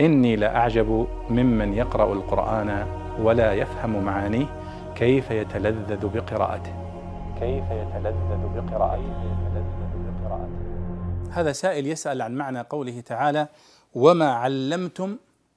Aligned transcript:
إني 0.00 0.36
لأعجب 0.36 1.08
ممن 1.30 1.74
يقرأ 1.74 2.12
القرآن 2.12 2.86
ولا 3.20 3.52
يفهم 3.52 4.04
معانيه 4.04 4.46
كيف 4.96 5.30
يتلذذ 5.30 6.06
بقراءته. 6.08 6.72
كيف 7.40 7.64
يتلذذ 7.70 8.42
بقراءته. 8.54 9.28
هذا 11.30 11.52
سائل 11.52 11.86
يسأل 11.86 12.22
عن 12.22 12.34
معنى 12.34 12.60
قوله 12.60 13.00
تعالى 13.00 13.48
وما 13.94 14.32
علمتم 14.32 15.16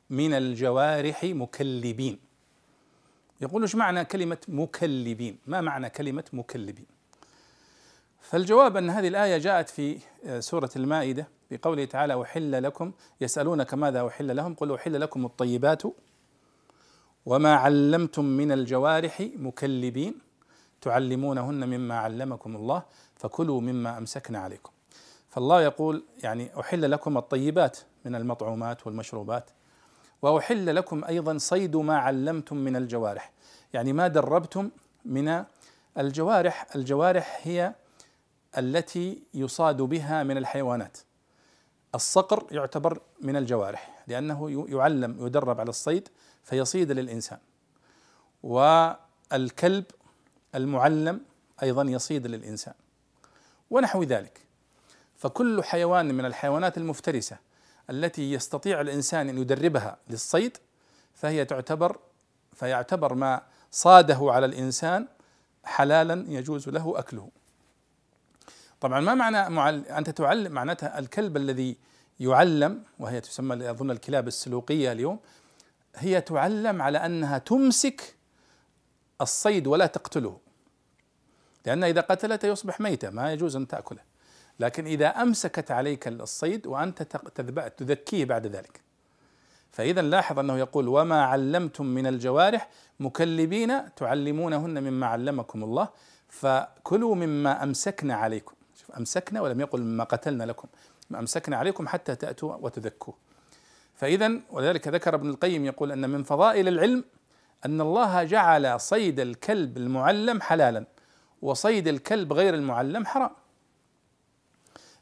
من 0.10 0.34
الجوارح 0.34 1.24
مكلبين. 1.24 2.20
يقول 3.42 3.62
إيش 3.62 3.76
معنى 3.76 4.06
كلمة 4.06 4.38
مكلبين؟ 4.48 5.38
ما 5.48 5.62
معنى 5.62 5.90
كلمة 5.90 6.24
مكلبين؟ 6.34 6.86
فالجواب 8.22 8.78
أن 8.78 8.90
هذه 8.90 9.08
الآية 9.08 9.38
جاءت 9.38 9.70
في 9.70 9.98
سورة 10.40 10.70
المائدة 10.76 11.28
في 11.52 11.58
قوله 11.58 11.86
تعالى 11.86 12.22
أحل 12.22 12.64
لكم 12.64 12.92
يسألونك 13.22 13.74
ماذا 13.74 14.08
أحل 14.08 14.36
لهم؟ 14.36 14.54
قل 14.54 14.74
أحل 14.74 15.02
لكم 15.02 15.26
الطيبات 15.26 15.84
وما 17.26 17.56
علمتم 17.56 18.26
من 18.26 18.52
الجوارح 18.52 19.28
مكلبين 19.36 20.16
تعلمونهن 20.82 21.70
مما 21.70 21.98
علمكم 21.98 22.56
الله 22.56 22.84
فكلوا 23.16 23.62
مما 23.62 23.98
أمسكنا 23.98 24.40
عليكم. 24.40 24.72
فالله 25.30 25.62
يقول 25.62 26.04
يعني 26.24 26.60
أحل 26.60 26.92
لكم 26.92 27.18
الطيبات 27.18 27.78
من 28.06 28.16
المطعومات 28.16 28.88
والمشروبات 28.88 29.50
وأحل 30.22 30.76
لكم 30.76 31.04
أيضا 31.04 31.38
صيد 31.38 31.76
ما 31.76 31.98
علمتم 31.98 32.58
من 32.58 32.76
الجوارح. 32.76 33.32
يعني 33.74 33.94
ما 33.94 34.08
دربتم 34.08 34.70
من 35.06 35.44
الجوارح؟ 35.98 36.76
الجوارح 36.76 37.40
هي 37.44 37.76
التي 38.58 39.24
يصاد 39.34 39.82
بها 39.82 40.24
من 40.24 40.38
الحيوانات. 40.38 40.98
الصقر 41.96 42.48
يعتبر 42.52 43.02
من 43.22 43.36
الجوارح 43.36 44.04
لأنه 44.08 44.66
يعلم 44.70 45.26
يدرب 45.26 45.60
على 45.60 45.70
الصيد 45.70 46.10
فيصيد 46.44 46.92
للإنسان. 46.92 47.40
والكلب 48.44 49.86
المعلم 50.56 51.22
أيضا 51.64 51.84
يصيد 51.84 52.28
للإنسان. 52.28 52.74
ونحو 53.70 54.04
ذلك. 54.04 54.42
فكل 55.18 55.64
حيوان 55.64 56.16
من 56.16 56.26
الحيوانات 56.26 56.78
المفترسة 56.78 57.38
التي 57.90 58.34
يستطيع 58.34 58.82
الإنسان 58.82 59.30
أن 59.30 59.38
يدربها 59.38 59.98
للصيد 60.10 60.58
فهي 61.14 61.46
تعتبر 61.46 62.00
فيعتبر 62.54 63.14
ما 63.14 63.42
صاده 63.72 64.18
على 64.22 64.46
الإنسان 64.46 65.08
حلالا 65.64 66.26
يجوز 66.28 66.70
له 66.70 67.00
أكله. 67.00 67.30
طبعا 68.82 69.00
ما 69.00 69.14
معنى 69.14 69.50
معل... 69.50 69.86
أنت 69.86 70.10
تعلم 70.10 70.52
معناتها 70.52 71.00
الكلب 71.00 71.38
الذي 71.38 71.78
يعلم 72.20 72.84
وهي 73.00 73.22
تسمى 73.22 73.70
أظن 73.70 73.92
الكلاب 73.92 74.28
السلوقية 74.28 74.92
اليوم 74.92 75.20
هي 75.96 76.22
تعلم 76.22 76.82
على 76.82 76.98
أنها 76.98 77.38
تمسك 77.38 78.16
الصيد 79.22 79.68
ولا 79.68 79.86
تقتله. 79.86 80.38
لأن 81.66 81.84
إذا 81.84 82.02
قتلته 82.02 82.48
يصبح 82.48 82.82
ميتا 82.82 83.10
ما 83.10 83.34
يجوز 83.34 83.56
أن 83.56 83.68
تأكله. 83.68 84.02
لكن 84.60 84.86
إذا 84.86 85.08
أمسكت 85.08 85.72
عليك 85.72 86.08
الصيد 86.08 86.68
وأنت 86.68 87.04
تذكيه 87.78 88.26
بعد 88.26 88.48
ذلك. 88.48 88.82
فإذا 89.72 90.02
لاحظ 90.02 90.40
أنه 90.40 90.58
يقول 90.58 90.88
وما 90.88 91.24
علمتم 91.24 91.86
من 91.86 92.08
الجوارح؟ 92.08 92.70
مكلبين 93.00 93.96
تعلمونهن 93.96 94.84
مما 94.84 95.08
علمكم 95.08 95.64
الله 95.64 95.90
فكلوا 96.30 97.16
مما 97.16 97.64
أمسكنا 97.64 98.16
عليكم. 98.16 98.56
أمسكنا 98.98 99.42
ولم 99.42 99.60
يقل 99.60 99.82
مما 99.82 100.04
قتلنا 100.04 100.44
لكم 100.44 100.68
ما 101.10 101.20
أمسكنا 101.20 101.58
عليكم 101.58 101.88
حتى 101.88 102.16
تأتوا 102.16 102.56
وتذكوه 102.56 103.16
فإذا 103.96 104.32
ولذلك 104.52 104.88
ذكر 104.88 105.16
ابن 105.16 105.30
القيم 105.30 105.66
يقول 105.66 105.92
أن 105.92 106.10
من 106.10 106.24
فضائل 106.24 106.68
العلم 106.68 107.04
أن 107.66 107.82
الله 107.82 108.24
جعل 108.24 108.80
صيد 108.80 109.20
الكلب 109.20 109.78
المعلم 109.78 110.42
حلالا 110.42 110.86
وصيد 111.42 111.88
الكلب 111.88 112.34
غير 112.34 112.54
المعلم 112.54 113.06
حرام. 113.06 113.32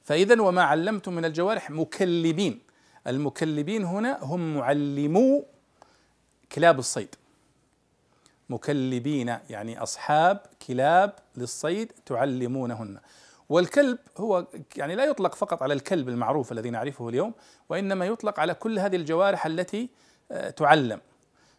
فإذا 0.03 0.41
وما 0.41 0.63
علمتم 0.63 1.13
من 1.13 1.25
الجوارح 1.25 1.71
مكلبين 1.71 2.59
المكلبين 3.07 3.83
هنا 3.83 4.19
هم 4.21 4.57
معلمو 4.57 5.45
كلاب 6.51 6.79
الصيد. 6.79 7.16
مكلبين 8.50 9.27
يعني 9.50 9.83
أصحاب 9.83 10.41
كلاب 10.67 11.13
للصيد 11.35 11.91
تعلمونهن. 12.06 13.00
والكلب 13.49 13.97
هو 14.17 14.47
يعني 14.75 14.95
لا 14.95 15.05
يطلق 15.05 15.35
فقط 15.35 15.63
على 15.63 15.73
الكلب 15.73 16.09
المعروف 16.09 16.51
الذي 16.51 16.69
نعرفه 16.69 17.09
اليوم 17.09 17.33
وإنما 17.69 18.05
يطلق 18.05 18.39
على 18.39 18.53
كل 18.53 18.79
هذه 18.79 18.95
الجوارح 18.95 19.45
التي 19.45 19.89
آه، 20.31 20.49
تعلم. 20.49 21.01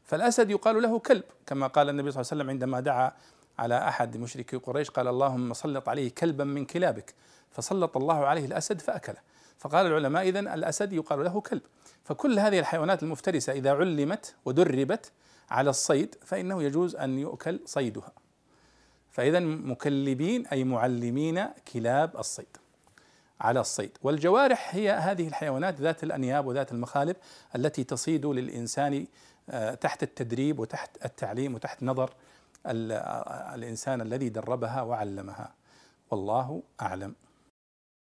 فالأسد 0.04 0.50
يقال 0.50 0.82
له 0.82 0.98
كلب 0.98 1.22
كما 1.46 1.66
قال 1.66 1.88
النبي 1.88 2.10
صلى 2.10 2.20
الله 2.20 2.30
عليه 2.32 2.42
وسلم 2.42 2.50
عندما 2.50 2.80
دعا 2.80 3.12
على 3.58 3.88
أحد 3.88 4.16
مشركي 4.16 4.56
قريش 4.56 4.90
قال 4.90 5.08
اللهم 5.08 5.54
سلط 5.54 5.88
عليه 5.88 6.14
كلبا 6.14 6.44
من 6.44 6.64
كلابك. 6.64 7.14
فسلط 7.50 7.96
الله 7.96 8.26
عليه 8.26 8.44
الأسد 8.44 8.80
فأكله. 8.80 9.18
فقال 9.58 9.86
العلماء 9.86 10.28
إذن 10.28 10.48
الأسد 10.48 10.92
يقال 10.92 11.24
له 11.24 11.40
كلب. 11.40 11.62
فكل 12.04 12.38
هذه 12.38 12.58
الحيوانات 12.58 13.02
المفترسة 13.02 13.52
إذا 13.52 13.72
علمت 13.72 14.34
ودربت 14.44 15.12
على 15.50 15.70
الصيد 15.70 16.14
فإنه 16.24 16.62
يجوز 16.62 16.96
أن 16.96 17.18
يؤكل 17.18 17.60
صيدها. 17.64 18.12
فإذا 19.10 19.40
مكلبين 19.40 20.46
أي 20.46 20.64
معلمين 20.64 21.46
كلاب 21.72 22.16
الصيد 22.16 22.56
على 23.40 23.60
الصيد. 23.60 23.98
والجوارح 24.02 24.74
هي 24.74 24.90
هذه 24.90 25.28
الحيوانات 25.28 25.80
ذات 25.80 26.02
الأنياب 26.04 26.46
وذات 26.46 26.72
المخالب 26.72 27.16
التي 27.56 27.84
تصيد 27.84 28.26
للإنسان 28.26 29.06
آه، 29.50 29.74
تحت 29.74 30.02
التدريب 30.02 30.58
وتحت 30.58 31.04
التعليم 31.04 31.54
وتحت 31.54 31.82
نظر 31.82 32.14
الإنسان 32.66 34.00
الذي 34.00 34.28
دربها 34.28 34.82
وعلمها. 34.82 35.52
والله 36.10 36.62
أعلم. 36.80 37.14